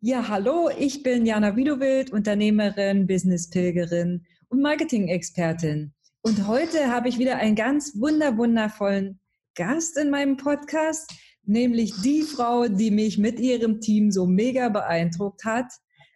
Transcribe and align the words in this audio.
Ja, 0.00 0.28
hallo, 0.28 0.70
ich 0.78 1.02
bin 1.02 1.26
Jana 1.26 1.56
Widowild, 1.56 2.12
Unternehmerin, 2.12 3.08
Business-Pilgerin 3.08 4.24
und 4.48 4.62
Marketing-Expertin. 4.62 5.92
Und 6.22 6.46
heute 6.46 6.86
habe 6.86 7.08
ich 7.08 7.18
wieder 7.18 7.38
einen 7.38 7.56
ganz 7.56 7.98
wunder 7.98 8.36
wundervollen 8.36 9.18
Gast 9.56 9.98
in 9.98 10.10
meinem 10.10 10.36
Podcast, 10.36 11.12
nämlich 11.42 12.00
die 12.00 12.22
Frau, 12.22 12.68
die 12.68 12.92
mich 12.92 13.18
mit 13.18 13.40
ihrem 13.40 13.80
Team 13.80 14.12
so 14.12 14.24
mega 14.24 14.68
beeindruckt 14.68 15.44
hat. 15.44 15.66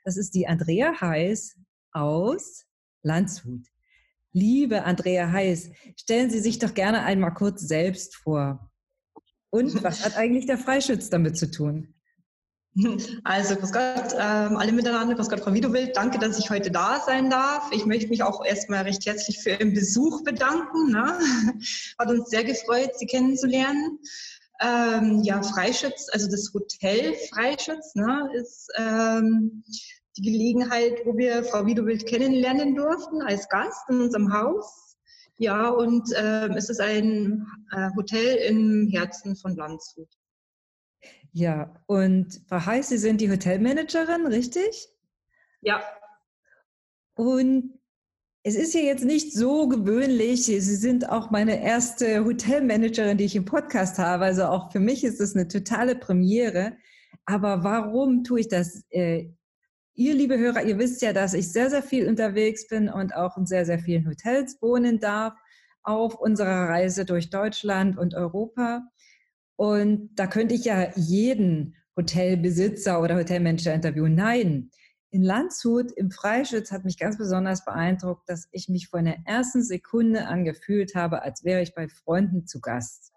Das 0.04 0.16
ist 0.16 0.36
die 0.36 0.46
Andrea 0.46 1.00
Heiß 1.00 1.56
aus 1.90 2.66
Landshut. 3.02 3.66
Liebe 4.32 4.84
Andrea 4.84 5.32
Heiß, 5.32 5.70
stellen 5.96 6.30
Sie 6.30 6.38
sich 6.38 6.60
doch 6.60 6.74
gerne 6.74 7.02
einmal 7.02 7.34
kurz 7.34 7.62
selbst 7.62 8.14
vor. 8.14 8.70
Und 9.50 9.82
was 9.82 10.04
hat 10.04 10.16
eigentlich 10.16 10.46
der 10.46 10.58
Freischütz 10.58 11.10
damit 11.10 11.36
zu 11.36 11.50
tun? 11.50 11.96
Also, 13.25 13.57
grüß 13.57 13.73
Gott, 13.73 14.14
ähm, 14.18 14.57
alle 14.57 14.72
miteinander, 14.72 15.14
grüß 15.14 15.29
Gott, 15.29 15.41
Frau 15.41 15.52
Widowild, 15.52 15.94
danke, 15.94 16.18
dass 16.18 16.39
ich 16.39 16.49
heute 16.49 16.71
da 16.71 17.00
sein 17.04 17.29
darf. 17.29 17.71
Ich 17.72 17.85
möchte 17.85 18.08
mich 18.08 18.22
auch 18.22 18.44
erstmal 18.44 18.85
recht 18.85 19.04
herzlich 19.04 19.40
für 19.40 19.50
Ihren 19.50 19.75
Besuch 19.75 20.25
bedanken. 20.25 20.90
Ne? 20.90 21.18
Hat 21.99 22.08
uns 22.08 22.30
sehr 22.30 22.44
gefreut, 22.44 22.93
Sie 22.96 23.07
kennenzulernen. 23.07 23.99
Ähm, 24.61 25.21
ja, 25.22 25.43
Freischütz, 25.43 26.08
also 26.13 26.30
das 26.30 26.53
Hotel 26.54 27.14
Freischütz 27.30 27.94
ne, 27.94 28.30
ist 28.35 28.68
ähm, 28.79 29.64
die 30.16 30.22
Gelegenheit, 30.22 31.00
wo 31.04 31.16
wir 31.16 31.43
Frau 31.44 31.66
Widowild 31.66 32.06
kennenlernen 32.06 32.75
durften 32.75 33.22
als 33.22 33.48
Gast 33.48 33.83
in 33.89 34.00
unserem 34.00 34.33
Haus. 34.33 34.97
Ja, 35.36 35.69
und 35.69 36.12
äh, 36.12 36.48
es 36.55 36.70
ist 36.70 36.80
ein 36.80 37.47
äh, 37.72 37.91
Hotel 37.97 38.36
im 38.48 38.89
Herzen 38.92 39.34
von 39.36 39.56
Landshut. 39.56 40.08
Ja, 41.33 41.74
und 41.86 42.42
Frau 42.48 42.66
Heiß, 42.66 42.91
Sie 42.91 42.98
sind 42.98 43.20
die 43.20 43.30
Hotelmanagerin, 43.30 44.27
richtig? 44.27 44.88
Ja. 45.62 45.83
Und 47.14 47.78
es 48.44 48.56
ist 48.56 48.74
ja 48.74 48.80
jetzt 48.80 49.04
nicht 49.04 49.32
so 49.32 49.68
gewöhnlich. 49.68 50.44
Sie 50.46 50.60
sind 50.60 51.08
auch 51.08 51.30
meine 51.30 51.62
erste 51.62 52.24
Hotelmanagerin, 52.24 53.16
die 53.16 53.24
ich 53.24 53.36
im 53.36 53.44
Podcast 53.44 53.98
habe. 53.98 54.24
Also 54.24 54.44
auch 54.44 54.72
für 54.72 54.80
mich 54.80 55.04
ist 55.04 55.20
es 55.20 55.34
eine 55.34 55.48
totale 55.48 55.94
Premiere. 55.94 56.77
Aber 57.24 57.62
warum 57.62 58.24
tue 58.24 58.40
ich 58.40 58.48
das? 58.48 58.84
Äh, 58.90 59.30
ihr, 59.94 60.14
liebe 60.14 60.38
Hörer, 60.38 60.64
ihr 60.64 60.78
wisst 60.78 61.02
ja, 61.02 61.12
dass 61.12 61.34
ich 61.34 61.52
sehr, 61.52 61.70
sehr 61.70 61.82
viel 61.82 62.08
unterwegs 62.08 62.66
bin 62.66 62.88
und 62.88 63.14
auch 63.14 63.36
in 63.36 63.46
sehr, 63.46 63.64
sehr 63.64 63.78
vielen 63.78 64.08
Hotels 64.08 64.60
wohnen 64.60 64.98
darf 64.98 65.34
auf 65.84 66.16
unserer 66.16 66.68
Reise 66.68 67.05
durch 67.05 67.30
Deutschland 67.30 67.96
und 67.96 68.14
Europa. 68.14 68.82
Und 69.62 70.10
da 70.16 70.27
könnte 70.27 70.56
ich 70.56 70.64
ja 70.64 70.91
jeden 70.96 71.77
Hotelbesitzer 71.96 73.00
oder 73.00 73.14
Hotelmanager 73.14 73.72
interviewen. 73.72 74.16
Nein, 74.16 74.72
in 75.10 75.22
Landshut 75.22 75.92
im 75.92 76.10
Freischütz 76.10 76.72
hat 76.72 76.84
mich 76.84 76.98
ganz 76.98 77.16
besonders 77.16 77.64
beeindruckt, 77.64 78.28
dass 78.28 78.48
ich 78.50 78.68
mich 78.68 78.88
von 78.88 79.05
der 79.05 79.18
ersten 79.24 79.62
Sekunde 79.62 80.27
an 80.27 80.44
gefühlt 80.44 80.96
habe, 80.96 81.22
als 81.22 81.44
wäre 81.44 81.62
ich 81.62 81.77
bei 81.77 81.86
Freunden 81.86 82.44
zu 82.44 82.60
Gast. 82.60 83.12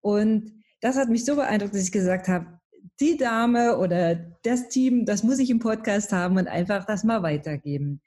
Und 0.00 0.64
das 0.80 0.96
hat 0.96 1.08
mich 1.08 1.24
so 1.24 1.36
beeindruckt, 1.36 1.74
dass 1.74 1.84
ich 1.84 1.92
gesagt 1.92 2.26
habe, 2.26 2.58
die 2.98 3.16
Dame 3.16 3.78
oder 3.78 4.16
das 4.42 4.68
Team, 4.68 5.06
das 5.06 5.22
muss 5.22 5.38
ich 5.38 5.48
im 5.48 5.60
Podcast 5.60 6.10
haben 6.10 6.38
und 6.38 6.48
einfach 6.48 6.86
das 6.86 7.04
mal 7.04 7.22
weitergeben. 7.22 8.02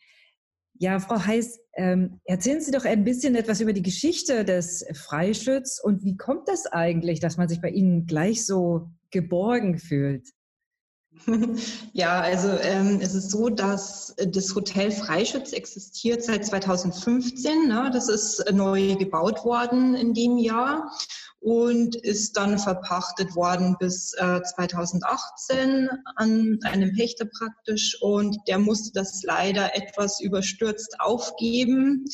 Ja, 0.78 1.00
Frau 1.00 1.26
Heiß, 1.26 1.60
ähm, 1.76 2.20
erzählen 2.26 2.60
Sie 2.60 2.72
doch 2.72 2.86
ein 2.86 3.06
bisschen 3.06 3.36
etwas 3.36 3.62
über 3.62 3.72
die 3.72 3.82
Geschichte 3.82 4.44
des 4.44 4.86
Freischütz 4.94 5.80
und 5.82 6.04
wie 6.04 6.18
kommt 6.18 6.50
das 6.50 6.66
eigentlich, 6.66 7.20
dass 7.20 7.38
man 7.38 7.48
sich 7.48 7.62
bei 7.62 7.70
Ihnen 7.70 8.06
gleich 8.06 8.46
so 8.46 8.90
geborgen 9.10 9.78
fühlt? 9.78 10.35
Ja, 11.94 12.20
also 12.20 12.50
ähm, 12.62 13.00
es 13.02 13.16
ist 13.16 13.32
so, 13.32 13.50
dass 13.50 14.14
das 14.18 14.54
Hotel 14.54 14.92
Freischütz 14.92 15.54
existiert 15.54 16.24
seit 16.24 16.46
2015. 16.46 17.68
Ne? 17.68 17.90
Das 17.94 18.10
ist 18.10 18.44
neu 18.52 18.96
gebaut 18.96 19.46
worden 19.46 19.96
in 19.96 20.14
dem 20.14 20.38
Jahr 20.38 20.92
und 21.40 21.96
ist 21.96 22.38
dann 22.38 22.58
verpachtet 22.58 23.36
worden 23.36 23.76
bis 23.80 24.14
äh, 24.18 24.42
2018 24.42 25.90
an 26.16 26.60
einem 26.64 26.94
Pächter 26.94 27.26
praktisch 27.26 28.02
und 28.02 28.38
der 28.48 28.60
musste 28.60 28.92
das 28.94 29.22
leider 29.24 29.76
etwas 29.76 30.20
überstürzt 30.20 30.96
aufgeben. 31.00 32.06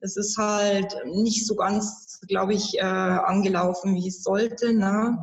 Es 0.00 0.16
ist 0.16 0.38
halt 0.38 0.96
nicht 1.04 1.46
so 1.46 1.56
ganz, 1.56 2.20
glaube 2.26 2.54
ich, 2.54 2.78
äh, 2.78 2.82
angelaufen, 2.82 3.94
wie 3.94 4.08
es 4.08 4.22
sollte. 4.22 4.72
Ne? 4.72 5.18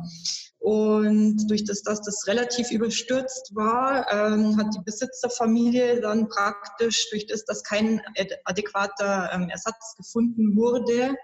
Und 0.58 1.48
durch 1.48 1.64
das, 1.64 1.82
dass 1.82 2.00
das 2.02 2.26
relativ 2.26 2.70
überstürzt 2.70 3.54
war, 3.54 4.10
ähm, 4.12 4.56
hat 4.56 4.74
die 4.74 4.82
Besitzerfamilie 4.84 6.00
dann 6.00 6.28
praktisch, 6.28 7.08
durch 7.10 7.26
das, 7.26 7.44
dass 7.44 7.62
kein 7.62 8.02
adäquater 8.44 9.30
ähm, 9.32 9.48
Ersatz 9.48 9.94
gefunden 9.96 10.56
wurde, 10.56 11.14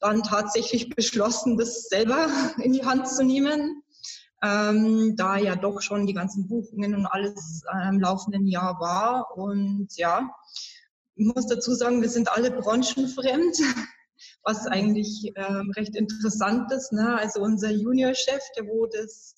dann 0.00 0.22
tatsächlich 0.22 0.90
beschlossen, 0.90 1.56
das 1.56 1.84
selber 1.84 2.28
in 2.62 2.72
die 2.72 2.84
Hand 2.84 3.08
zu 3.08 3.24
nehmen. 3.24 3.82
Ähm, 4.40 5.16
da 5.16 5.36
ja 5.36 5.56
doch 5.56 5.80
schon 5.80 6.06
die 6.06 6.14
ganzen 6.14 6.46
Buchungen 6.46 6.94
und 6.94 7.06
alles 7.06 7.62
äh, 7.74 7.88
im 7.88 7.98
laufenden 7.98 8.46
Jahr 8.46 8.78
war. 8.78 9.36
Und 9.36 9.88
ja, 9.96 10.30
ich 11.16 11.26
muss 11.26 11.48
dazu 11.48 11.74
sagen, 11.74 12.02
wir 12.02 12.08
sind 12.08 12.30
alle 12.30 12.52
branchenfremd, 12.52 13.56
was 14.42 14.66
eigentlich 14.66 15.32
ähm, 15.36 15.72
recht 15.76 15.96
interessant 15.96 16.70
ist. 16.72 16.92
Ne? 16.92 17.18
Also 17.18 17.40
unser 17.40 17.70
Juniorchef, 17.70 18.42
der 18.56 18.66
wo 18.66 18.86
das 18.86 19.34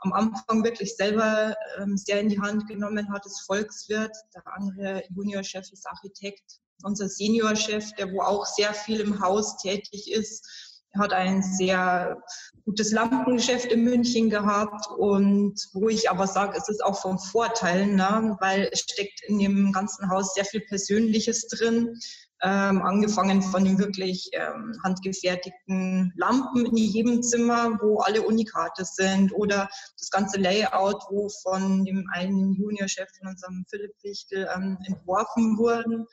am 0.00 0.12
Anfang 0.12 0.62
wirklich 0.64 0.96
selber 0.96 1.56
ähm, 1.78 1.96
sehr 1.96 2.20
in 2.20 2.28
die 2.28 2.40
Hand 2.40 2.68
genommen 2.68 3.10
hat, 3.12 3.24
ist 3.26 3.40
Volkswirt. 3.46 4.14
Der 4.34 4.42
andere 4.46 5.02
Juniorchef 5.14 5.70
ist 5.72 5.86
Architekt 5.86 6.60
unser 6.82 7.08
Seniorchef, 7.08 7.92
der 7.92 8.12
wo 8.12 8.20
auch 8.20 8.46
sehr 8.46 8.74
viel 8.74 9.00
im 9.00 9.20
Haus 9.20 9.56
tätig 9.58 10.12
ist, 10.12 10.82
hat 10.96 11.12
ein 11.12 11.42
sehr 11.42 12.22
gutes 12.64 12.92
Lampengeschäft 12.92 13.66
in 13.72 13.82
München 13.82 14.30
gehabt 14.30 14.86
und 14.96 15.60
wo 15.72 15.88
ich 15.88 16.08
aber 16.08 16.26
sage, 16.26 16.56
es 16.56 16.68
ist 16.68 16.84
auch 16.84 17.00
vom 17.00 17.18
Vorteil, 17.18 17.86
ne? 17.86 18.36
weil 18.40 18.68
es 18.72 18.80
steckt 18.80 19.22
in 19.26 19.38
dem 19.38 19.72
ganzen 19.72 20.08
Haus 20.08 20.34
sehr 20.34 20.44
viel 20.44 20.60
Persönliches 20.60 21.48
drin. 21.48 21.98
Ähm, 22.42 22.82
angefangen 22.82 23.40
von 23.40 23.64
den 23.64 23.78
wirklich 23.78 24.28
ähm, 24.32 24.76
handgefertigten 24.84 26.12
Lampen 26.16 26.66
in 26.66 26.76
jedem 26.76 27.22
Zimmer, 27.22 27.78
wo 27.80 28.00
alle 28.00 28.22
Unikate 28.22 28.84
sind 28.84 29.32
oder 29.32 29.68
das 29.98 30.10
ganze 30.10 30.38
Layout, 30.38 31.02
wo 31.08 31.30
von 31.42 31.84
dem 31.84 32.06
einen 32.12 32.52
Juniorchef 32.52 33.08
von 33.18 33.28
unserem 33.28 33.64
Philipp 33.70 33.94
Wichtel 34.02 34.48
ähm, 34.54 34.76
entworfen 34.86 35.56
wurden. 35.56 36.06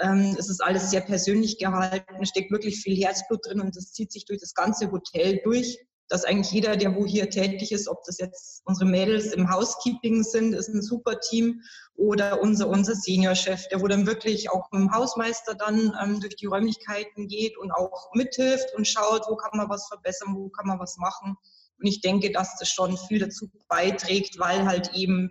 Ähm, 0.00 0.36
es 0.38 0.50
ist 0.50 0.62
alles 0.62 0.90
sehr 0.90 1.00
persönlich 1.00 1.58
gehalten, 1.58 2.26
steckt 2.26 2.50
wirklich 2.50 2.82
viel 2.82 2.96
Herzblut 2.96 3.46
drin 3.46 3.60
und 3.60 3.76
das 3.76 3.92
zieht 3.92 4.12
sich 4.12 4.24
durch 4.26 4.40
das 4.40 4.54
ganze 4.54 4.90
Hotel 4.90 5.40
durch. 5.44 5.78
Dass 6.08 6.24
eigentlich 6.24 6.52
jeder, 6.52 6.76
der 6.76 6.94
wo 6.94 7.06
hier 7.06 7.30
tätig 7.30 7.72
ist, 7.72 7.88
ob 7.88 8.04
das 8.04 8.18
jetzt 8.18 8.62
unsere 8.64 8.88
Mädels 8.88 9.32
im 9.32 9.50
Housekeeping 9.50 10.22
sind, 10.22 10.52
ist 10.52 10.68
ein 10.68 10.82
super 10.82 11.20
Team 11.20 11.62
oder 11.96 12.42
unser, 12.42 12.68
unser 12.68 12.94
Seniorchef, 12.94 13.68
der 13.68 13.80
wo 13.80 13.88
dann 13.88 14.06
wirklich 14.06 14.50
auch 14.50 14.70
mit 14.70 14.82
dem 14.82 14.92
Hausmeister 14.92 15.54
dann 15.54 15.96
ähm, 16.02 16.20
durch 16.20 16.36
die 16.36 16.46
Räumlichkeiten 16.46 17.28
geht 17.28 17.56
und 17.56 17.70
auch 17.72 18.10
mithilft 18.14 18.74
und 18.76 18.86
schaut, 18.86 19.26
wo 19.28 19.36
kann 19.36 19.56
man 19.56 19.68
was 19.70 19.88
verbessern, 19.88 20.34
wo 20.36 20.48
kann 20.50 20.66
man 20.66 20.78
was 20.78 20.96
machen. 20.98 21.36
Und 21.78 21.86
ich 21.86 22.00
denke, 22.00 22.30
dass 22.30 22.58
das 22.58 22.68
schon 22.68 22.96
viel 22.96 23.18
dazu 23.18 23.50
beiträgt, 23.68 24.38
weil 24.38 24.66
halt 24.66 24.92
eben 24.94 25.30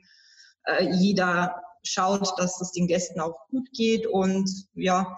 äh, 0.66 0.90
jeder 0.92 1.62
schaut, 1.84 2.40
dass 2.40 2.62
es 2.62 2.72
den 2.72 2.88
Gästen 2.88 3.20
auch 3.20 3.48
gut 3.50 3.70
geht 3.74 4.08
und 4.08 4.50
ja, 4.74 5.16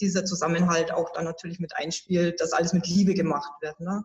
dieser 0.00 0.24
Zusammenhalt 0.24 0.92
auch 0.92 1.12
dann 1.12 1.24
natürlich 1.24 1.58
mit 1.58 1.74
einspielt, 1.76 2.40
dass 2.40 2.52
alles 2.52 2.72
mit 2.72 2.86
Liebe 2.86 3.14
gemacht 3.14 3.50
wird. 3.60 3.78
Ne? 3.80 4.04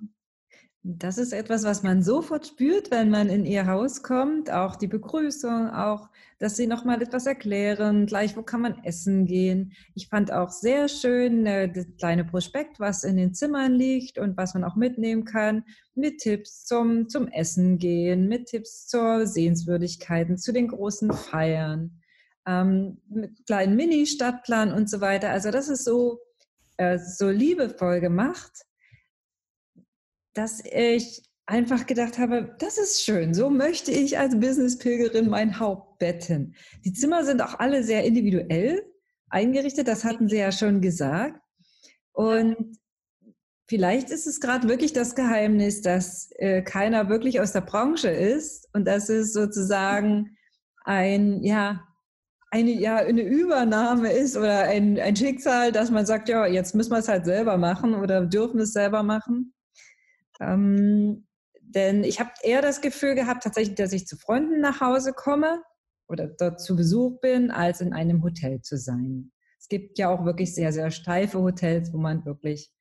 Das 0.86 1.18
ist 1.18 1.32
etwas, 1.32 1.64
was 1.64 1.82
man 1.82 2.04
sofort 2.04 2.46
spürt, 2.46 2.92
wenn 2.92 3.10
man 3.10 3.30
in 3.30 3.46
ihr 3.46 3.68
Haus 3.68 4.04
kommt. 4.04 4.52
Auch 4.52 4.76
die 4.76 4.88
Begrüßung, 4.88 5.70
auch, 5.70 6.10
dass 6.40 6.58
sie 6.58 6.68
nochmal 6.68 7.02
etwas 7.02 7.26
erklären, 7.26 8.06
gleich, 8.06 8.36
wo 8.36 8.44
kann 8.44 8.60
man 8.60 8.84
essen 8.84 9.26
gehen. 9.26 9.72
Ich 9.96 10.10
fand 10.10 10.34
auch 10.34 10.50
sehr 10.50 10.90
schön 10.90 11.46
äh, 11.46 11.72
das 11.72 11.86
kleine 11.98 12.26
Prospekt, 12.26 12.82
was 12.82 13.06
in 13.06 13.16
den 13.16 13.34
Zimmern 13.34 13.72
liegt 13.76 14.18
und 14.18 14.36
was 14.36 14.56
man 14.56 14.66
auch 14.66 14.76
mitnehmen 14.76 15.24
kann, 15.24 15.64
mit 15.96 16.18
Tipps 16.18 16.66
zum, 16.66 17.08
zum 17.08 17.30
Essen 17.30 17.78
gehen, 17.78 18.28
mit 18.28 18.48
Tipps 18.48 18.86
zur 18.86 19.26
Sehenswürdigkeiten, 19.26 20.38
zu 20.38 20.52
den 20.52 20.68
großen 20.68 21.14
Feiern 21.14 22.02
ähm, 22.46 22.98
mit 23.08 23.46
kleinen 23.46 23.78
Mini-Stadtplan 23.78 24.74
und 24.74 24.90
so 24.90 25.00
weiter. 25.00 25.30
Also 25.30 25.50
das 25.50 25.70
ist 25.70 25.86
so, 25.86 26.20
äh, 26.76 27.00
so 27.00 27.30
liebevoll 27.30 28.02
gemacht, 28.02 28.66
dass 30.34 30.64
ich 30.66 31.24
einfach 31.46 31.86
gedacht 31.86 32.18
habe, 32.18 32.56
das 32.60 32.78
ist 32.78 33.04
schön. 33.04 33.34
So 33.34 33.50
möchte 33.50 33.92
ich 33.92 34.18
als 34.18 34.40
Business-Pilgerin 34.40 35.30
mein 35.30 35.60
Haupt 35.60 36.00
betten. 36.00 36.56
Die 36.86 36.94
Zimmer 36.94 37.26
sind 37.26 37.42
auch 37.42 37.60
alle 37.60 37.84
sehr 37.84 38.04
individuell 38.04 38.84
eingerichtet, 39.30 39.88
das 39.88 40.04
hatten 40.04 40.30
Sie 40.30 40.38
ja 40.38 40.52
schon 40.52 40.80
gesagt. 40.80 41.40
Und 42.14 42.78
vielleicht 43.68 44.10
ist 44.10 44.28
es 44.28 44.40
gerade 44.40 44.70
wirklich 44.70 44.94
das 44.94 45.16
Geheimnis, 45.16 45.82
dass 45.82 46.30
äh, 46.38 46.62
keiner 46.62 47.10
wirklich 47.10 47.42
aus 47.42 47.52
der 47.52 47.62
Branche 47.62 48.10
ist 48.10 48.70
und 48.74 48.86
dass 48.86 49.10
es 49.10 49.34
sozusagen 49.34 50.38
ein, 50.86 51.44
ja, 51.44 51.84
eine, 52.52 52.72
ja, 52.72 52.98
eine 52.98 53.24
Übernahme 53.24 54.12
ist 54.12 54.38
oder 54.38 54.60
ein, 54.64 55.00
ein 55.00 55.16
Schicksal, 55.16 55.72
dass 55.72 55.90
man 55.90 56.06
sagt, 56.06 56.30
ja, 56.30 56.46
jetzt 56.46 56.76
müssen 56.76 56.92
wir 56.92 57.00
es 57.00 57.08
halt 57.08 57.26
selber 57.26 57.58
machen 57.58 57.96
oder 57.96 58.26
dürfen 58.26 58.60
es 58.60 58.74
selber 58.74 59.02
machen. 59.02 59.53
Ähm, 60.40 61.28
denn 61.62 62.04
ich 62.04 62.20
habe 62.20 62.32
eher 62.44 62.62
das 62.62 62.82
Gefühl 62.82 63.16
gehabt, 63.16 63.44
tatsächlich, 63.44 63.76
dass 63.76 63.94
ich 63.94 64.08
zu 64.08 64.18
Freunden 64.18 64.60
nach 64.60 64.82
Hause 64.82 65.14
komme 65.14 65.62
oder 66.08 66.28
dort 66.28 66.62
zu 66.62 66.76
Besuch 66.76 67.20
bin, 67.22 67.52
als 67.52 67.82
in 67.82 67.94
einem 67.94 68.24
Hotel 68.24 68.62
zu 68.62 68.78
sein. 68.78 69.32
Es 69.60 69.70
gibt 69.70 69.98
ja 69.98 70.10
auch 70.10 70.26
wirklich 70.26 70.54
sehr, 70.54 70.74
sehr 70.74 70.92
steife 70.92 71.40
Hotels, 71.40 71.94
wo 71.94 71.98
man 71.98 72.26
wirklich, 72.26 72.72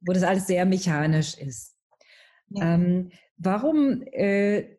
wo 0.00 0.12
das 0.12 0.24
alles 0.24 0.46
sehr 0.46 0.66
mechanisch 0.66 1.38
ist. 1.38 1.76
Ja. 2.48 2.74
Ähm, 2.74 3.10
warum 3.36 4.02
äh, 4.12 4.76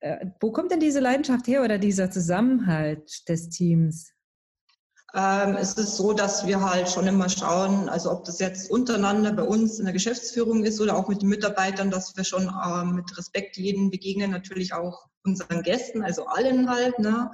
äh, 0.00 0.26
wo 0.40 0.52
kommt 0.52 0.70
denn 0.70 0.80
diese 0.80 1.00
Leidenschaft 1.00 1.46
her 1.46 1.62
oder 1.62 1.78
dieser 1.78 2.10
Zusammenhalt 2.10 3.28
des 3.28 3.48
Teams? 3.48 4.12
Ähm, 5.14 5.56
es 5.56 5.74
ist 5.74 5.96
so, 5.96 6.12
dass 6.12 6.46
wir 6.46 6.60
halt 6.60 6.90
schon 6.90 7.06
immer 7.06 7.30
schauen, 7.30 7.88
also 7.88 8.10
ob 8.10 8.24
das 8.24 8.40
jetzt 8.40 8.70
untereinander 8.70 9.32
bei 9.32 9.42
uns 9.42 9.78
in 9.78 9.86
der 9.86 9.94
Geschäftsführung 9.94 10.64
ist 10.64 10.80
oder 10.80 10.96
auch 10.96 11.08
mit 11.08 11.22
den 11.22 11.30
Mitarbeitern, 11.30 11.90
dass 11.90 12.14
wir 12.16 12.24
schon 12.24 12.48
äh, 12.48 12.84
mit 12.84 13.16
Respekt 13.16 13.56
jeden 13.56 13.90
begegnen, 13.90 14.30
natürlich 14.30 14.74
auch 14.74 15.06
unseren 15.24 15.62
Gästen, 15.62 16.02
also 16.02 16.26
allen 16.26 16.68
halt, 16.68 16.98
ne? 16.98 17.30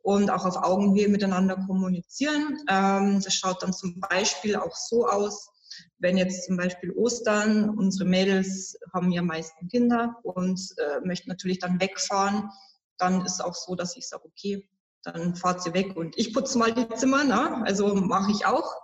und 0.00 0.30
auch 0.30 0.46
auf 0.46 0.56
Augenhöhe 0.56 1.08
miteinander 1.08 1.56
kommunizieren. 1.66 2.56
Ähm, 2.68 3.20
das 3.22 3.34
schaut 3.34 3.62
dann 3.62 3.74
zum 3.74 4.00
Beispiel 4.00 4.56
auch 4.56 4.74
so 4.74 5.06
aus, 5.06 5.50
wenn 5.98 6.16
jetzt 6.16 6.46
zum 6.46 6.56
Beispiel 6.56 6.92
Ostern, 6.92 7.68
unsere 7.70 8.08
Mädels 8.08 8.78
haben 8.94 9.12
ja 9.12 9.20
meisten 9.20 9.68
Kinder 9.68 10.16
und 10.22 10.58
äh, 10.78 11.06
möchten 11.06 11.28
natürlich 11.28 11.58
dann 11.58 11.78
wegfahren, 11.78 12.48
dann 12.96 13.24
ist 13.26 13.34
es 13.34 13.40
auch 13.40 13.54
so, 13.54 13.74
dass 13.74 13.96
ich 13.96 14.08
sage, 14.08 14.24
okay, 14.24 14.66
dann 15.02 15.36
fahrt 15.36 15.62
sie 15.62 15.74
weg 15.74 15.96
und 15.96 16.18
ich 16.18 16.32
putze 16.34 16.58
mal 16.58 16.72
die 16.72 16.88
Zimmer, 16.94 17.24
ne? 17.24 17.62
also 17.64 17.94
mache 17.94 18.32
ich 18.32 18.46
auch. 18.46 18.74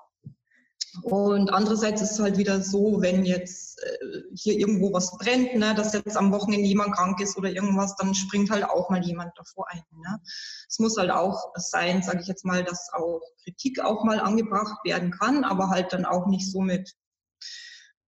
Und 1.03 1.53
andererseits 1.53 2.03
ist 2.03 2.13
es 2.13 2.21
halt 2.21 2.39
wieder 2.39 2.61
so, 2.61 3.01
wenn 3.01 3.25
jetzt 3.25 3.83
äh, 3.83 4.23
hier 4.35 4.57
irgendwo 4.59 4.93
was 4.93 5.17
brennt, 5.19 5.57
ne, 5.57 5.75
dass 5.75 5.93
jetzt 5.93 6.17
am 6.17 6.31
Wochenende 6.31 6.69
jemand 6.69 6.95
krank 6.95 7.21
ist 7.21 7.37
oder 7.37 7.51
irgendwas, 7.51 7.97
dann 7.97 8.15
springt 8.15 8.51
halt 8.51 8.65
auch 8.65 8.91
mal 8.91 9.05
jemand 9.05 9.33
davor 9.37 9.67
ein. 9.71 9.83
Ne. 9.91 10.21
Es 10.69 10.79
muss 10.79 10.97
halt 10.97 11.11
auch 11.11 11.53
sein, 11.57 12.03
sage 12.03 12.21
ich 12.21 12.29
jetzt 12.29 12.45
mal, 12.45 12.63
dass 12.63 12.93
auch 12.93 13.21
Kritik 13.43 13.81
auch 13.81 14.05
mal 14.05 14.21
angebracht 14.21 14.85
werden 14.85 15.11
kann, 15.11 15.43
aber 15.43 15.69
halt 15.69 15.93
dann 15.93 16.05
auch 16.05 16.27
nicht 16.27 16.51
so 16.51 16.61
mit 16.61 16.95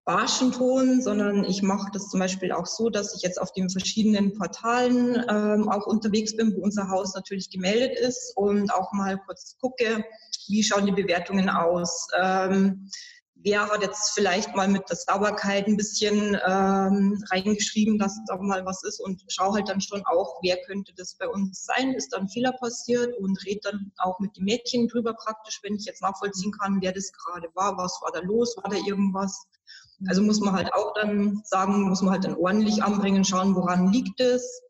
barschen 0.07 0.53
Ton, 0.53 1.01
sondern 1.01 1.43
ich 1.43 1.61
mache 1.61 1.91
das 1.91 2.07
zum 2.07 2.21
Beispiel 2.21 2.53
auch 2.53 2.65
so, 2.65 2.89
dass 2.89 3.13
ich 3.13 3.23
jetzt 3.23 3.41
auf 3.41 3.51
den 3.51 3.69
verschiedenen 3.69 4.33
Portalen 4.33 5.21
ähm, 5.29 5.67
auch 5.67 5.85
unterwegs 5.85 6.33
bin, 6.33 6.55
wo 6.55 6.61
unser 6.61 6.89
Haus 6.89 7.13
natürlich 7.13 7.49
gemeldet 7.49 7.99
ist 7.99 8.31
und 8.37 8.73
auch 8.73 8.93
mal 8.93 9.19
kurz 9.25 9.57
gucke, 9.59 10.05
wie 10.47 10.63
schauen 10.63 10.85
die 10.85 10.93
Bewertungen 10.93 11.49
aus. 11.49 12.07
Ähm, 12.17 12.89
wer 13.35 13.67
hat 13.67 13.81
jetzt 13.81 14.13
vielleicht 14.13 14.55
mal 14.55 14.69
mit 14.69 14.89
der 14.89 14.95
Sauberkeit 14.95 15.67
ein 15.67 15.75
bisschen 15.75 16.39
ähm, 16.47 17.21
reingeschrieben, 17.29 17.99
dass 17.99 18.17
da 18.27 18.37
mal 18.37 18.65
was 18.65 18.83
ist 18.83 19.01
und 19.01 19.21
schaue 19.27 19.55
halt 19.55 19.67
dann 19.67 19.81
schon 19.81 20.05
auch, 20.05 20.39
wer 20.41 20.55
könnte 20.67 20.93
das 20.95 21.15
bei 21.15 21.27
uns 21.27 21.65
sein, 21.65 21.91
ist 21.91 22.13
dann 22.13 22.29
Fehler 22.29 22.53
passiert 22.53 23.13
und 23.17 23.45
rede 23.45 23.59
dann 23.63 23.91
auch 23.97 24.19
mit 24.19 24.37
den 24.37 24.45
Mädchen 24.45 24.87
drüber 24.87 25.13
praktisch, 25.15 25.59
wenn 25.63 25.75
ich 25.75 25.83
jetzt 25.83 26.01
nachvollziehen 26.01 26.53
kann, 26.53 26.79
wer 26.79 26.93
das 26.93 27.11
gerade 27.11 27.49
war, 27.55 27.77
was 27.77 27.99
war 28.01 28.13
da 28.13 28.25
los, 28.25 28.55
war 28.55 28.71
da 28.71 28.77
irgendwas. 28.77 29.47
Also 30.05 30.21
muss 30.21 30.39
man 30.39 30.53
halt 30.53 30.73
auch 30.73 30.93
dann 30.93 31.41
sagen, 31.43 31.89
muss 31.89 32.01
man 32.01 32.13
halt 32.13 32.25
dann 32.25 32.35
ordentlich 32.35 32.83
anbringen, 32.83 33.23
schauen, 33.23 33.55
woran 33.55 33.91
liegt 33.91 34.19
es. 34.19 34.61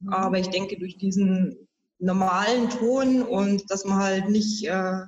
Mhm. 0.00 0.12
Aber 0.12 0.38
ich 0.38 0.48
denke, 0.48 0.78
durch 0.78 0.96
diesen 0.96 1.68
normalen 1.98 2.70
Ton 2.70 3.22
und 3.22 3.70
dass 3.70 3.84
man 3.84 3.98
halt 3.98 4.30
nicht, 4.30 4.66
äh, 4.66 5.02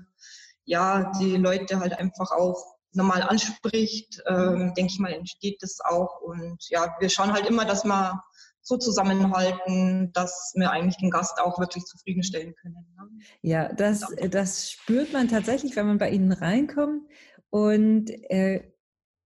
ja, 0.65 1.11
die 1.19 1.37
Leute 1.37 1.81
halt 1.81 1.99
einfach 1.99 2.31
auch 2.33 2.77
normal 2.93 3.23
anspricht, 3.23 4.23
ähm, 4.27 4.75
denke 4.77 4.93
ich 4.93 4.99
mal, 4.99 5.13
entsteht 5.13 5.63
das 5.63 5.79
auch. 5.83 6.21
Und 6.21 6.69
ja, 6.69 6.95
wir 7.01 7.09
schauen 7.09 7.33
halt 7.33 7.47
immer, 7.47 7.65
dass 7.65 7.85
wir 7.85 8.23
so 8.61 8.77
zusammenhalten, 8.77 10.13
dass 10.13 10.53
wir 10.55 10.71
eigentlich 10.71 10.99
den 10.99 11.11
Gast 11.11 11.41
auch 11.41 11.59
wirklich 11.59 11.85
zufriedenstellen 11.85 12.55
können. 12.55 12.87
Ne? 12.97 13.09
Ja, 13.41 13.73
das, 13.73 14.05
das 14.31 14.71
spürt 14.71 15.13
man 15.13 15.29
tatsächlich, 15.29 15.75
wenn 15.75 15.87
man 15.87 15.99
bei 15.99 16.11
Ihnen 16.11 16.33
reinkommt. 16.33 17.03
Und 17.51 18.11
äh, 18.31 18.72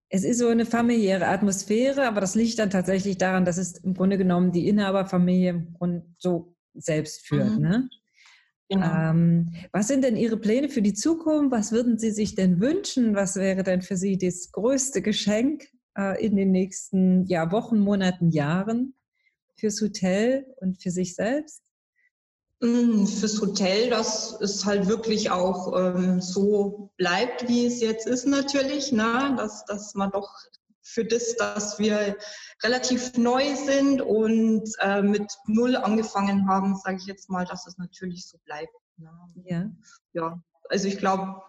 es 0.09 0.25
ist 0.25 0.39
so 0.39 0.49
eine 0.49 0.67
familiäre 0.67 1.27
Atmosphäre, 1.27 2.07
aber 2.07 2.21
das 2.21 2.35
liegt 2.35 2.59
dann 2.59 2.71
tatsächlich 2.71 3.19
daran, 3.19 3.45
dass 3.45 3.59
es 3.59 3.79
im 3.79 3.95
Grunde 3.95 4.19
genommen 4.19 4.53
die 4.53 4.69
Inhaberfamilie 4.69 5.67
und 5.79 6.15
so 6.19 6.55
selbst 6.75 7.27
führt. 7.27 7.57
Mhm. 7.57 7.63
Ne? 7.63 7.91
Genau. 8.69 9.11
Ähm, 9.11 9.53
was 9.73 9.89
sind 9.89 10.03
denn 10.03 10.17
Ihre 10.17 10.37
Pläne 10.37 10.69
für 10.69 10.83
die 10.83 10.95
Zukunft? 10.95 11.53
Was 11.53 11.73
würden 11.73 11.99
Sie 11.99 12.11
sich 12.11 12.35
denn 12.35 12.61
wünschen? 12.61 13.15
Was 13.15 13.37
wäre 13.37 13.63
denn 13.63 13.83
für 13.83 13.97
Sie 13.97 14.19
das 14.19 14.51
größte 14.53 15.03
Geschenk 15.03 15.69
äh, 15.97 16.25
in 16.25 16.37
den 16.37 16.51
nächsten 16.51 17.27
ja, 17.27 17.51
Wochen, 17.53 17.79
Monaten, 17.79 18.31
Jahren 18.31 18.95
fürs 19.57 19.81
Hotel 19.81 20.47
und 20.57 20.83
für 20.83 20.91
sich 20.91 21.15
selbst? 21.15 21.63
Mm, 22.61 23.05
fürs 23.05 23.41
Hotel, 23.43 23.91
dass 23.91 24.41
es 24.41 24.65
halt 24.65 24.89
wirklich 24.89 25.31
auch 25.31 25.77
ähm, 25.79 26.23
so 26.23 26.91
bleibt, 26.97 27.49
wie 27.49 27.67
es 27.67 27.81
jetzt 27.81 28.07
ist 28.07 28.27
natürlich, 28.27 28.93
ne? 28.93 29.35
dass, 29.37 29.67
dass 29.67 29.95
man 29.95 30.11
doch 30.11 30.31
für 30.83 31.05
das, 31.05 31.37
dass 31.37 31.79
wir 31.79 32.17
relativ 32.63 33.19
neu 33.19 33.55
sind 33.57 34.01
und 34.01 34.71
äh, 34.79 35.03
mit 35.03 35.31
Null 35.47 35.77
angefangen 35.77 36.49
haben, 36.49 36.77
sage 36.77 36.97
ich 36.99 37.07
jetzt 37.07 37.29
mal, 37.29 37.45
dass 37.45 37.67
es 37.67 37.77
natürlich 37.77 38.27
so 38.27 38.39
bleibt. 38.47 38.73
Ne? 38.97 39.11
Ja. 39.45 39.71
ja, 40.15 40.43
also 40.71 40.89
ich 40.89 40.97
glaube, 40.97 41.43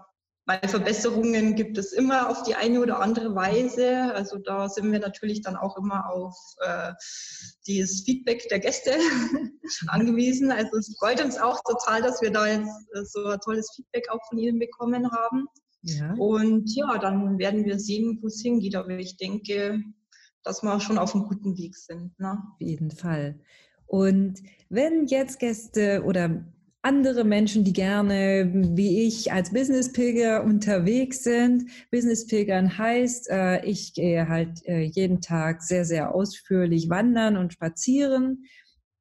meine 0.47 0.69
Verbesserungen 0.69 1.55
gibt 1.55 1.77
es 1.77 1.91
immer 1.91 2.29
auf 2.29 2.43
die 2.43 2.55
eine 2.55 2.79
oder 2.79 3.01
andere 3.01 3.35
Weise. 3.35 4.13
Also 4.13 4.37
da 4.37 4.69
sind 4.69 4.89
wir 4.93 4.99
natürlich 4.99 5.41
dann 5.41 5.57
auch 5.57 5.77
immer 5.77 6.09
auf 6.09 6.35
äh, 6.61 6.93
das 7.67 8.01
Feedback 8.05 8.47
der 8.47 8.59
Gäste 8.59 8.91
angewiesen. 9.87 10.49
Also 10.49 10.77
es 10.77 10.95
freut 10.97 11.23
uns 11.23 11.37
auch 11.37 11.59
total, 11.65 12.01
dass 12.01 12.21
wir 12.21 12.31
da 12.31 12.47
jetzt 12.47 12.71
äh, 12.93 13.03
so 13.03 13.25
ein 13.25 13.39
tolles 13.41 13.73
Feedback 13.75 14.09
auch 14.09 14.21
von 14.29 14.37
Ihnen 14.37 14.57
bekommen 14.57 15.11
haben. 15.11 15.47
Ja. 15.81 16.13
Und 16.13 16.73
ja, 16.73 16.97
dann 16.97 17.37
werden 17.37 17.65
wir 17.65 17.77
sehen, 17.77 18.19
wo 18.21 18.27
es 18.27 18.41
hingeht. 18.41 18.77
Aber 18.77 18.91
ich 18.91 19.17
denke, 19.17 19.81
dass 20.43 20.63
wir 20.63 20.79
schon 20.79 20.97
auf 20.97 21.13
einem 21.13 21.25
guten 21.25 21.57
Weg 21.57 21.75
sind. 21.75 22.17
Ne? 22.19 22.41
Auf 22.53 22.61
jeden 22.61 22.91
Fall. 22.91 23.37
Und 23.85 24.41
wenn 24.69 25.07
jetzt 25.07 25.39
Gäste 25.39 26.03
oder 26.05 26.45
andere 26.87 27.25
Menschen, 27.25 27.65
die 27.65 27.73
gerne 27.73 28.49
wie 28.53 29.05
ich 29.05 29.33
als 29.33 29.51
Business-Pilger 29.51 30.45
unterwegs 30.45 31.21
sind. 31.21 31.69
Business-Pilgern 31.91 32.77
heißt, 32.77 33.29
äh, 33.29 33.65
ich 33.65 33.93
gehe 33.93 34.29
halt 34.29 34.65
äh, 34.65 34.83
jeden 34.83 35.19
Tag 35.19 35.63
sehr, 35.63 35.83
sehr 35.83 36.15
ausführlich 36.15 36.89
wandern 36.89 37.35
und 37.35 37.51
spazieren, 37.51 38.45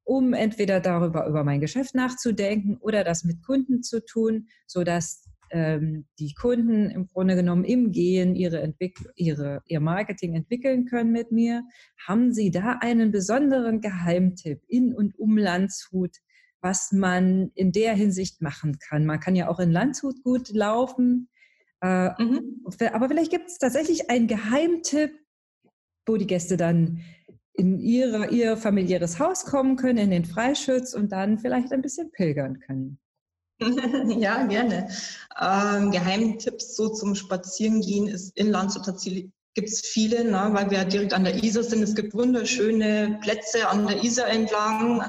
um 0.03 0.33
entweder 0.33 0.81
darüber 0.81 1.27
über 1.27 1.45
mein 1.45 1.61
Geschäft 1.61 1.95
nachzudenken 1.95 2.75
oder 2.81 3.05
das 3.05 3.23
mit 3.23 3.41
Kunden 3.41 3.83
zu 3.83 4.03
tun, 4.03 4.47
sodass 4.65 5.23
ähm, 5.51 6.07
die 6.19 6.33
Kunden 6.33 6.89
im 6.89 7.07
Grunde 7.07 7.37
genommen 7.37 7.63
im 7.63 7.93
Gehen 7.93 8.35
ihre, 8.35 8.73
ihre, 9.15 9.61
ihr 9.65 9.79
Marketing 9.79 10.35
entwickeln 10.35 10.83
können 10.87 11.13
mit 11.13 11.31
mir. 11.31 11.63
Haben 12.05 12.33
Sie 12.33 12.51
da 12.51 12.79
einen 12.81 13.13
besonderen 13.13 13.79
Geheimtipp 13.79 14.59
in 14.67 14.93
und 14.93 15.17
um 15.17 15.37
Landshut, 15.37 16.17
was 16.61 16.91
man 16.91 17.51
in 17.55 17.71
der 17.71 17.93
Hinsicht 17.93 18.41
machen 18.41 18.79
kann. 18.79 19.05
Man 19.05 19.19
kann 19.19 19.35
ja 19.35 19.47
auch 19.49 19.59
in 19.59 19.71
Landshut 19.71 20.23
gut 20.23 20.49
laufen. 20.49 21.29
Äh, 21.81 22.09
mhm. 22.21 22.65
Aber 22.93 23.07
vielleicht 23.07 23.31
gibt 23.31 23.49
es 23.49 23.57
tatsächlich 23.57 24.09
einen 24.09 24.27
Geheimtipp, 24.27 25.11
wo 26.07 26.17
die 26.17 26.27
Gäste 26.27 26.57
dann 26.57 27.01
in 27.53 27.79
ihre, 27.79 28.29
ihr 28.29 28.57
familiäres 28.57 29.19
Haus 29.19 29.45
kommen 29.45 29.75
können, 29.75 29.97
in 29.97 30.11
den 30.11 30.25
Freischütz 30.25 30.93
und 30.93 31.11
dann 31.11 31.39
vielleicht 31.39 31.71
ein 31.71 31.81
bisschen 31.81 32.11
pilgern 32.11 32.59
können. 32.59 32.99
ja, 34.19 34.45
gerne. 34.45 34.89
Ähm, 35.39 35.91
Geheimtipps 35.91 36.75
so 36.75 36.89
zum 36.89 37.15
Spazierengehen 37.15 38.07
ist 38.07 38.37
in 38.37 38.51
Landshut 38.51 38.85
tatsächlich 38.85 39.31
gibt 39.55 39.69
es 39.69 39.81
viele, 39.81 40.23
ne, 40.23 40.49
weil 40.51 40.69
wir 40.69 40.85
direkt 40.85 41.15
an 41.15 41.23
der 41.23 41.43
Isar 41.43 41.63
sind. 41.63 41.81
Es 41.81 41.95
gibt 41.95 42.13
wunderschöne 42.13 43.17
Plätze 43.23 43.67
an 43.67 43.87
der 43.87 44.03
Isar 44.03 44.27
entlang 44.27 45.03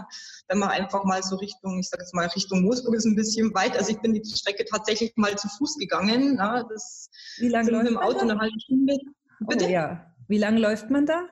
wenn 0.49 0.59
man 0.59 0.71
einfach 0.71 1.05
mal 1.05 1.23
so 1.23 1.37
Richtung, 1.37 1.78
ich 1.78 1.88
sage 1.88 2.02
jetzt 2.02 2.14
mal 2.14 2.26
Richtung 2.26 2.62
Moosburg 2.62 2.95
ist 2.95 3.05
ein 3.05 3.17
bisschen 3.17 3.55
weit. 3.55 3.76
Also 3.76 3.90
ich 3.90 4.00
bin 4.00 4.14
die 4.14 4.25
Strecke 4.25 4.64
tatsächlich 4.64 5.12
mal 5.17 5.37
zu 5.37 5.49
Fuß 5.49 5.76
gegangen. 5.76 6.37
Na, 6.37 6.64
das 6.64 7.11
Wie 7.38 7.49
lange 7.49 7.71
läuft 7.71 7.85
mit 7.85 7.93
dem 7.93 7.99
Auto 7.99 8.21
eine 8.21 8.38
halbe 8.38 8.61
Stunde. 8.61 8.99
Bitte? 9.40 9.67
Oh, 9.67 9.69
ja. 9.69 10.14
Wie 10.26 10.38
lange 10.38 10.59
läuft 10.59 10.90
man 10.90 11.07
da? 11.07 11.26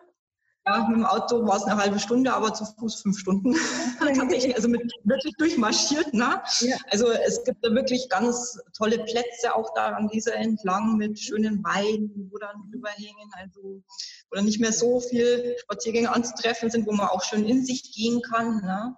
Ja, 0.67 0.85
mit 0.89 0.97
dem 0.97 1.07
Auto 1.07 1.47
war 1.47 1.59
es 1.59 1.63
eine 1.63 1.81
halbe 1.81 2.01
Stunde, 2.01 2.33
aber 2.35 2.53
zu 2.53 2.65
Fuß 2.65 3.03
fünf 3.03 3.19
Stunden. 3.19 3.55
Tatsächlich, 3.99 4.55
also 4.57 4.69
mit 4.69 4.83
wirklich 5.05 5.35
durchmarschiert. 5.39 6.13
Ne? 6.13 6.43
Ja. 6.61 6.77
Also 6.91 7.11
es 7.11 7.45
gibt 7.45 7.65
da 7.65 7.73
wirklich 7.73 8.09
ganz 8.09 8.59
tolle 8.77 8.99
Plätze 8.99 9.55
auch 9.55 9.73
da 9.75 9.91
an 9.91 10.09
dieser 10.09 10.35
entlang 10.35 10.97
mit 10.97 11.21
schönen 11.21 11.63
Weiden, 11.63 12.29
wo 12.33 12.39
dann 12.39 12.69
drüberhängen, 12.71 13.31
also 13.33 13.83
wo 14.31 14.35
dann 14.35 14.45
nicht 14.45 14.61
mehr 14.61 14.73
so 14.73 15.01
viel 15.01 15.57
Spaziergänge 15.59 16.13
anzutreffen 16.13 16.69
sind, 16.69 16.87
wo 16.87 16.93
man 16.93 17.09
auch 17.09 17.23
schön 17.23 17.45
in 17.45 17.65
sich 17.65 17.95
gehen 17.95 18.21
kann. 18.23 18.57
Ne? 18.63 18.97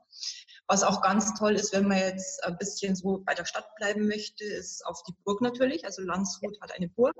Was 0.68 0.82
auch 0.82 1.00
ganz 1.00 1.34
toll 1.34 1.54
ist, 1.54 1.72
wenn 1.72 1.88
man 1.88 1.98
jetzt 1.98 2.44
ein 2.44 2.56
bisschen 2.58 2.94
so 2.94 3.22
bei 3.24 3.34
der 3.34 3.46
Stadt 3.46 3.74
bleiben 3.76 4.06
möchte, 4.06 4.44
ist 4.44 4.84
auf 4.86 5.02
die 5.04 5.14
Burg 5.24 5.40
natürlich. 5.40 5.84
Also 5.84 6.02
Landshut 6.02 6.60
hat 6.60 6.72
eine 6.76 6.88
Burg, 6.88 7.16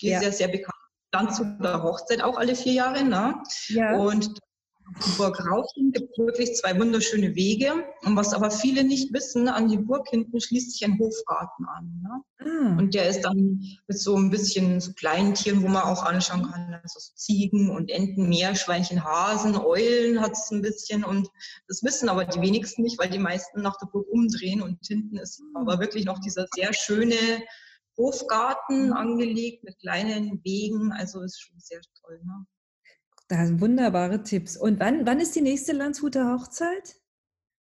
die 0.00 0.08
ja. 0.08 0.20
sehr, 0.20 0.32
sehr 0.32 0.48
bekannt 0.48 0.74
Landshuter 1.12 1.82
Hochzeit 1.82 2.22
auch 2.22 2.36
alle 2.36 2.54
vier 2.54 2.72
Jahre. 2.72 3.04
Ne? 3.04 3.42
Ja. 3.68 3.96
Und 3.96 4.38
die 5.04 5.16
Burg 5.16 5.38
Rauchen 5.46 5.92
gibt 5.92 6.18
wirklich 6.18 6.54
zwei 6.54 6.78
wunderschöne 6.78 7.34
Wege. 7.34 7.84
Und 8.02 8.16
was 8.16 8.32
aber 8.34 8.50
viele 8.50 8.84
nicht 8.84 9.12
wissen, 9.12 9.48
an 9.48 9.68
die 9.68 9.78
Burg 9.78 10.08
hinten 10.08 10.40
schließt 10.40 10.72
sich 10.72 10.84
ein 10.84 10.98
Hofgarten 10.98 11.64
an. 11.66 12.02
Ne? 12.02 12.22
Ah. 12.40 12.78
Und 12.78 12.94
der 12.94 13.08
ist 13.08 13.22
dann 13.22 13.62
mit 13.86 13.98
so 13.98 14.16
ein 14.16 14.30
bisschen 14.30 14.80
so 14.80 14.92
kleinen 14.92 15.34
Tieren, 15.34 15.62
wo 15.62 15.68
man 15.68 15.82
auch 15.82 16.04
anschauen 16.04 16.50
kann, 16.50 16.74
also 16.82 16.98
so 16.98 17.12
Ziegen 17.14 17.70
und 17.70 17.90
Enten, 17.90 18.28
Meerschweinchen, 18.28 19.04
Hasen, 19.04 19.56
Eulen 19.56 20.20
hat 20.20 20.32
es 20.32 20.50
ein 20.50 20.62
bisschen. 20.62 21.04
Und 21.04 21.28
das 21.68 21.82
wissen 21.82 22.08
aber 22.08 22.24
die 22.24 22.40
wenigsten 22.40 22.82
nicht, 22.82 22.98
weil 22.98 23.10
die 23.10 23.18
meisten 23.18 23.62
nach 23.62 23.78
der 23.78 23.86
Burg 23.86 24.08
umdrehen. 24.08 24.62
Und 24.62 24.78
hinten 24.86 25.18
ist 25.18 25.42
aber 25.54 25.78
wirklich 25.78 26.04
noch 26.04 26.18
dieser 26.18 26.46
sehr 26.54 26.72
schöne 26.72 27.16
Hofgarten 27.96 28.86
mhm. 28.86 28.92
angelegt 28.92 29.64
mit 29.64 29.78
kleinen 29.78 30.40
Wegen. 30.44 30.92
Also 30.92 31.22
ist 31.22 31.40
schon 31.40 31.58
sehr 31.58 31.80
toll. 32.02 32.20
Ne? 32.24 32.46
Da 33.30 33.46
sind 33.46 33.60
wunderbare 33.60 34.24
Tipps. 34.24 34.56
Und 34.56 34.80
wann, 34.80 35.06
wann 35.06 35.20
ist 35.20 35.36
die 35.36 35.40
nächste 35.40 35.72
Landshuter 35.72 36.32
Hochzeit? 36.32 36.96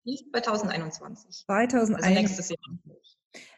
Die 0.04 0.28
2021. 0.30 1.46
2021. 1.46 2.04
Also 2.04 2.20
nächstes 2.20 2.48
Jahr. 2.50 2.58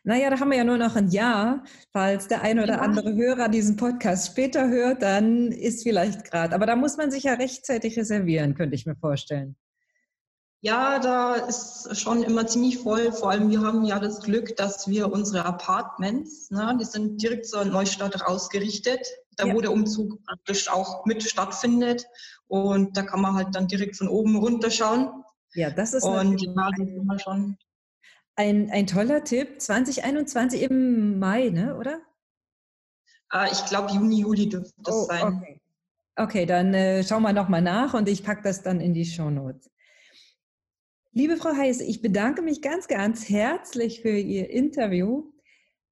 Naja, 0.05 0.31
da 0.31 0.39
haben 0.39 0.51
wir 0.51 0.57
ja 0.57 0.63
nur 0.63 0.79
noch 0.79 0.95
ein 0.95 1.09
Jahr. 1.09 1.65
Falls 1.93 2.29
der 2.29 2.43
ein 2.43 2.61
oder 2.61 2.81
andere 2.81 3.17
Hörer 3.17 3.49
diesen 3.49 3.77
Podcast 3.77 4.29
später 4.29 4.69
hört, 4.69 5.03
dann 5.03 5.51
ist 5.51 5.83
vielleicht 5.83 6.31
gerade. 6.31 6.55
Aber 6.55 6.65
da 6.65 6.77
muss 6.77 6.97
man 6.97 7.11
sich 7.11 7.25
ja 7.25 7.35
rechtzeitig 7.35 7.99
reservieren, 7.99 8.55
könnte 8.55 8.77
ich 8.77 8.87
mir 8.87 8.95
vorstellen. 8.95 9.57
Ja, 10.61 11.01
da 11.01 11.35
ist 11.35 12.01
schon 12.01 12.23
immer 12.23 12.47
ziemlich 12.47 12.79
voll. 12.79 13.11
Vor 13.11 13.33
allem 13.33 13.51
wir 13.51 13.63
haben 13.63 13.85
ja 13.85 13.99
das 13.99 14.21
Glück, 14.21 14.57
dass 14.57 14.87
wir 14.87 15.11
unsere 15.11 15.45
Apartments, 15.45 16.53
ne, 16.53 16.77
die 16.81 16.85
sind 16.85 17.21
direkt 17.21 17.47
zur 17.47 17.65
Neustadt 17.65 18.25
rausgerichtet, 18.29 19.01
da 19.37 19.47
ja. 19.47 19.55
wo 19.55 19.61
der 19.61 19.73
Umzug 19.73 20.23
praktisch 20.25 20.69
auch 20.69 21.05
mit 21.07 21.23
stattfindet. 21.23 22.07
Und 22.49 22.97
da 22.97 23.03
kann 23.03 23.21
man 23.21 23.35
halt 23.35 23.55
dann 23.55 23.69
direkt 23.69 23.97
von 23.97 24.09
oben 24.09 24.37
runterschauen. 24.37 25.25
Ja, 25.55 25.71
das 25.71 25.95
ist 25.95 26.05
und 26.05 26.41
ja, 26.41 26.71
das 27.09 27.23
schon. 27.23 27.57
Ein, 28.35 28.71
ein 28.71 28.87
toller 28.87 29.25
Tipp. 29.25 29.61
2021 29.61 30.63
im 30.63 31.19
Mai, 31.19 31.49
ne, 31.49 31.77
oder? 31.77 32.01
Äh, 33.33 33.51
ich 33.51 33.65
glaube, 33.67 33.93
Juni, 33.93 34.21
Juli 34.21 34.49
dürfte 34.49 34.75
das 34.83 34.95
oh, 34.95 35.05
sein. 35.05 35.23
Okay, 35.23 35.61
okay 36.17 36.47
dann 36.47 36.75
äh, 36.75 37.03
schauen 37.03 37.23
wir 37.23 37.33
nochmal 37.33 37.63
nach 37.63 37.95
und 37.95 38.09
ich 38.09 38.23
packe 38.23 38.43
das 38.43 38.63
dann 38.63 38.81
in 38.81 38.95
die 38.95 39.05
Show 39.05 39.31
Notes. 39.31 39.71
Liebe 41.13 41.39
Frau 41.39 41.57
Heiß, 41.57 41.81
ich 41.81 42.03
bedanke 42.03 42.43
mich 42.43 42.61
ganz, 42.61 42.89
ganz 42.89 43.29
herzlich 43.31 44.03
für 44.03 44.11
Ihr 44.11 44.51
Interview. 44.51 45.33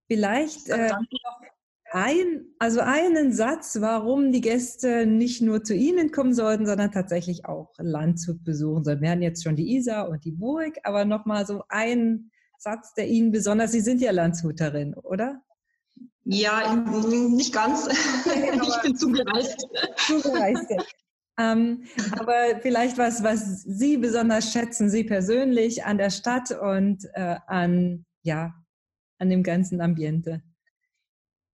Vielleicht 0.06 0.68
äh, 0.68 0.90
ein, 1.94 2.46
also 2.58 2.80
einen 2.80 3.32
Satz, 3.32 3.80
warum 3.80 4.32
die 4.32 4.40
Gäste 4.40 5.06
nicht 5.06 5.40
nur 5.40 5.62
zu 5.62 5.74
Ihnen 5.74 6.10
kommen 6.10 6.34
sollten, 6.34 6.66
sondern 6.66 6.90
tatsächlich 6.90 7.46
auch 7.46 7.72
Landshut 7.78 8.42
besuchen 8.42 8.82
sollten. 8.82 9.02
Wir 9.02 9.10
hatten 9.10 9.22
jetzt 9.22 9.44
schon 9.44 9.54
die 9.54 9.76
Isar 9.76 10.08
und 10.08 10.24
die 10.24 10.32
Burg, 10.32 10.76
aber 10.82 11.04
nochmal 11.04 11.46
so 11.46 11.62
ein 11.68 12.32
Satz, 12.58 12.94
der 12.94 13.06
Ihnen 13.06 13.30
besonders, 13.30 13.70
Sie 13.70 13.80
sind 13.80 14.00
ja 14.00 14.10
Landshuterin, 14.10 14.94
oder? 14.94 15.40
Ja, 16.24 16.74
nicht 16.74 17.54
ganz. 17.54 17.86
ich 18.26 18.82
bin 18.82 18.96
zugereist. 18.96 19.64
Zugereist. 19.98 20.66
Ähm, 21.38 21.84
aber 22.18 22.58
vielleicht 22.60 22.98
was, 22.98 23.22
was 23.22 23.62
Sie 23.62 23.98
besonders 23.98 24.52
schätzen, 24.52 24.90
Sie 24.90 25.04
persönlich 25.04 25.84
an 25.84 25.98
der 25.98 26.10
Stadt 26.10 26.50
und 26.50 27.04
äh, 27.12 27.36
an, 27.46 28.04
ja, 28.22 28.52
an 29.18 29.30
dem 29.30 29.44
ganzen 29.44 29.80
Ambiente. 29.80 30.42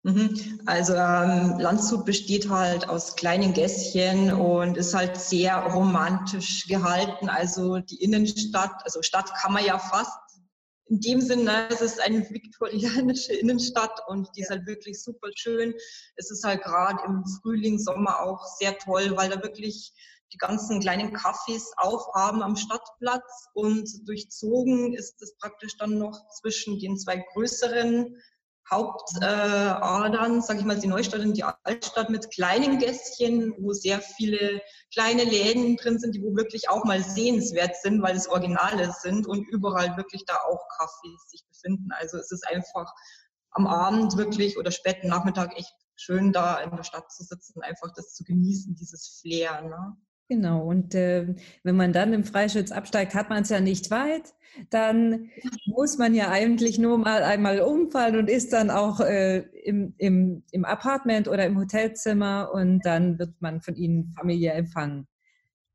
Mhm. 0.07 0.61
Also 0.67 0.95
ähm, 0.95 1.59
Landshut 1.59 2.05
besteht 2.05 2.49
halt 2.49 2.89
aus 2.89 3.17
kleinen 3.17 3.53
Gässchen 3.53 4.33
und 4.33 4.77
ist 4.77 4.95
halt 4.95 5.17
sehr 5.17 5.57
romantisch 5.57 6.69
gehalten. 6.69 7.29
Also 7.29 7.79
die 7.79 8.01
Innenstadt, 8.05 8.85
also 8.85 9.03
Stadt 9.03 9.35
kann 9.35 9.53
man 9.53 9.65
ja 9.65 9.81
fast 9.81 10.17
in 10.89 11.01
dem 11.01 11.21
Sinne, 11.21 11.69
es 11.71 11.81
ist 11.81 12.01
eine 12.01 12.21
viktorianische 12.31 13.33
Innenstadt 13.41 14.01
und 14.07 14.29
die 14.37 14.43
ist 14.43 14.51
halt 14.51 14.65
wirklich 14.69 15.03
super 15.03 15.29
schön. 15.35 15.75
Es 16.15 16.31
ist 16.31 16.45
halt 16.45 16.63
gerade 16.63 17.01
im 17.05 17.25
Frühling, 17.43 17.81
Sommer 17.81 18.21
auch 18.21 18.45
sehr 18.61 18.79
toll, 18.79 19.17
weil 19.17 19.29
da 19.29 19.43
wirklich 19.43 19.93
die 20.33 20.39
ganzen 20.39 20.79
kleinen 20.79 21.17
Cafés 21.17 21.65
aufhaben 21.79 22.45
am 22.45 22.55
Stadtplatz 22.55 23.49
und 23.55 23.89
durchzogen 24.07 24.95
ist 24.95 25.21
es 25.21 25.37
praktisch 25.39 25.77
dann 25.79 25.99
noch 25.99 26.29
zwischen 26.29 26.79
den 26.79 26.97
zwei 26.97 27.25
größeren 27.33 28.17
Hauptadern, 28.71 30.39
äh, 30.39 30.43
sage 30.43 30.61
ich 30.61 30.65
mal, 30.65 30.79
die 30.79 30.89
Neustadt 30.89 31.21
und 31.21 31.37
die 31.37 31.45
Altstadt 31.45 32.11
mit 32.11 32.31
kleinen 32.33 32.79
Gässchen, 32.79 33.55
wo 33.59 33.73
sehr 33.73 34.01
viele 34.01 34.61
kleine 34.93 35.25
Läden 35.25 35.77
drin 35.77 35.99
sind, 35.99 36.15
die 36.15 36.23
wo 36.23 36.35
wirklich 36.35 36.69
auch 36.69 36.85
mal 36.85 37.03
sehenswert 37.03 37.77
sind, 37.77 38.03
weil 38.03 38.17
es 38.17 38.29
Originale 38.29 38.93
sind 39.01 39.27
und 39.27 39.49
überall 39.49 39.97
wirklich 39.97 40.25
da 40.27 40.35
auch 40.49 40.61
Cafés 40.79 41.29
sich 41.29 41.45
befinden. 41.49 41.91
Also 41.93 42.19
es 42.19 42.33
ist 42.33 42.47
einfach 42.49 42.93
am 43.51 43.67
Abend 43.67 44.17
wirklich 44.17 44.59
oder 44.59 44.71
späten 44.71 45.09
Nachmittag 45.09 45.57
echt 45.57 45.73
schön 45.95 46.33
da 46.33 46.59
in 46.59 46.75
der 46.77 46.83
Stadt 46.83 47.11
zu 47.11 47.23
sitzen, 47.23 47.63
einfach 47.63 47.93
das 47.95 48.15
zu 48.15 48.25
genießen, 48.25 48.75
dieses 48.75 49.21
Flair. 49.21 49.63
Ne? 49.63 49.97
Genau, 50.29 50.67
und 50.67 50.95
äh, 50.97 51.35
wenn 51.63 51.77
man 51.77 51.93
dann 51.93 52.13
im 52.13 52.25
Freischütz 52.25 52.73
absteigt, 52.73 53.15
hat 53.15 53.31
man 53.31 53.43
es 53.43 53.49
ja 53.49 53.61
nicht 53.61 53.91
weit. 53.93 54.35
Dann 54.71 55.31
muss 55.67 55.99
man 55.99 56.15
ja 56.15 56.31
eigentlich 56.31 56.79
nur 56.79 56.99
mal 56.99 57.23
einmal 57.23 57.61
umfallen 57.61 58.17
und 58.17 58.29
ist 58.29 58.53
dann 58.53 58.71
auch 58.71 59.01
äh, 59.01 59.41
im, 59.63 59.95
im, 59.99 60.43
im 60.51 60.65
Apartment 60.65 61.29
oder 61.29 61.47
im 61.47 61.59
Hotelzimmer 61.59 62.51
und 62.53 62.85
dann 62.85 63.19
wird 63.19 63.41
man 63.41 63.61
von 63.61 63.77
Ihnen 63.77 64.13
familiär 64.17 64.57
empfangen. 64.57 65.07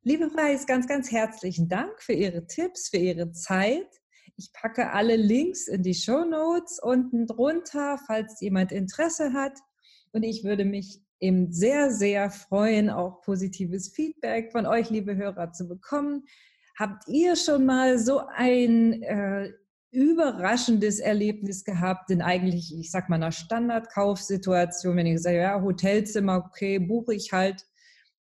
Liebe 0.04 0.30
Freis, 0.30 0.66
ganz, 0.66 0.88
ganz 0.88 1.12
herzlichen 1.12 1.70
Dank 1.70 2.02
für 2.02 2.14
Ihre 2.14 2.48
Tipps, 2.48 2.90
für 2.90 2.98
Ihre 2.98 3.32
Zeit. 3.32 4.02
Ich 4.36 4.52
packe 4.52 4.92
alle 4.92 5.16
Links 5.16 5.68
in 5.68 5.84
die 5.84 5.94
Show 5.94 6.26
Notes 6.26 6.80
unten 6.82 7.28
drunter, 7.28 8.00
falls 8.06 8.42
jemand 8.42 8.72
Interesse 8.72 9.32
hat. 9.32 9.54
Und 10.12 10.24
ich 10.24 10.44
würde 10.44 10.66
mich 10.66 11.02
eben 11.22 11.52
sehr, 11.52 11.92
sehr 11.92 12.30
freuen, 12.32 12.90
auch 12.90 13.22
positives 13.22 13.90
Feedback 13.90 14.52
von 14.52 14.66
euch, 14.66 14.90
liebe 14.90 15.16
Hörer, 15.16 15.54
zu 15.54 15.68
bekommen. 15.68 16.26
Habt 16.78 17.08
ihr 17.08 17.36
schon 17.36 17.66
mal 17.66 18.00
so 18.00 18.24
ein 18.36 19.04
äh, 19.04 19.52
überraschendes 19.92 21.00
Erlebnis 21.00 21.64
gehabt 21.64 22.10
in 22.10 22.22
eigentlich, 22.22 22.76
ich 22.78 22.90
sag 22.90 23.08
mal, 23.08 23.18
einer 23.18 23.32
Standardkaufsituation, 23.32 24.98
wenn 24.98 25.06
ihr 25.06 25.20
sagt, 25.20 25.36
ja, 25.36 25.62
Hotelzimmer, 25.62 26.44
okay, 26.46 26.80
buche 26.80 27.14
ich 27.14 27.32
halt, 27.32 27.66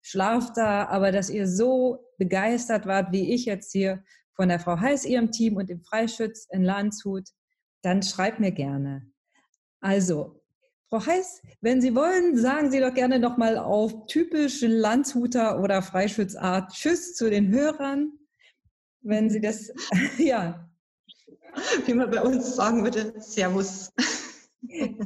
schlaf 0.02 0.54
da, 0.54 0.88
aber 0.88 1.12
dass 1.12 1.30
ihr 1.30 1.48
so 1.48 2.06
begeistert 2.18 2.88
wart, 2.88 3.12
wie 3.12 3.34
ich 3.34 3.46
jetzt 3.46 3.72
hier 3.72 4.04
von 4.34 4.50
der 4.50 4.60
Frau 4.60 4.80
Heiß, 4.80 5.06
ihrem 5.06 5.32
Team 5.32 5.58
und 5.58 5.70
dem 5.70 5.82
Freischütz 5.82 6.48
in 6.50 6.64
Landshut, 6.64 7.30
dann 7.84 8.02
schreibt 8.02 8.40
mir 8.40 8.52
gerne. 8.52 9.12
Also, 9.82 10.42
Frau 10.90 11.06
Heiß, 11.06 11.42
wenn 11.60 11.82
Sie 11.82 11.94
wollen, 11.96 12.38
sagen 12.38 12.72
Sie 12.72 12.80
doch 12.80 12.94
gerne 12.94 13.20
nochmal 13.20 13.58
auf 13.58 14.06
typisch 14.08 14.62
Landshuter 14.62 15.62
oder 15.62 15.82
Freischützart 15.82 16.72
Tschüss 16.72 17.14
zu 17.16 17.30
den 17.30 17.50
Hörern, 17.50 18.14
wenn 19.02 19.30
Sie 19.30 19.42
das, 19.42 19.74
ja. 20.18 20.70
Wie 21.86 21.94
man 21.94 22.10
bei 22.10 22.22
uns 22.22 22.56
sagen 22.56 22.84
würde, 22.84 23.14
Servus. 23.20 23.92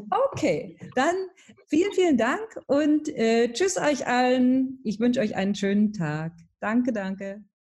Okay, 0.09 0.77
dann 0.95 1.15
vielen, 1.67 1.91
vielen 1.93 2.17
Dank 2.17 2.41
und 2.67 3.09
äh, 3.09 3.51
tschüss 3.51 3.77
euch 3.77 4.07
allen. 4.07 4.79
Ich 4.83 4.99
wünsche 4.99 5.19
euch 5.19 5.35
einen 5.35 5.55
schönen 5.55 5.93
Tag. 5.93 6.33
Danke, 6.59 6.93
danke. 6.93 7.43